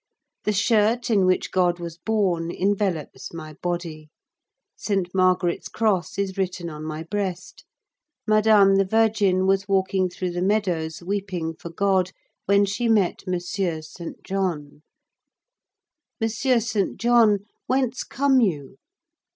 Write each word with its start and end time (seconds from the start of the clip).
The 0.45 0.51
shirt 0.51 1.11
in 1.11 1.27
which 1.27 1.51
God 1.51 1.79
was 1.79 1.99
born 1.99 2.49
envelopes 2.49 3.31
my 3.35 3.53
body; 3.61 4.09
Saint 4.75 5.13
Margaret's 5.13 5.69
cross 5.69 6.17
is 6.17 6.39
written 6.39 6.71
on 6.71 6.83
my 6.83 7.03
breast. 7.03 7.65
Madame 8.25 8.77
the 8.77 8.83
Virgin 8.83 9.45
was 9.45 9.67
walking 9.67 10.09
through 10.09 10.31
the 10.31 10.41
meadows, 10.41 11.03
weeping 11.03 11.53
for 11.53 11.69
God, 11.69 12.13
when 12.47 12.65
she 12.65 12.89
met 12.89 13.21
M. 13.27 13.39
Saint 13.39 14.23
John. 14.23 14.81
'Monsieur 16.19 16.59
Saint 16.59 16.97
John, 16.99 17.45
whence 17.67 18.03
come 18.03 18.39
you? 18.41 18.77